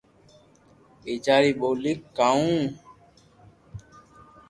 [1.03, 2.41] ٻآجا ري ٻولي ڪاو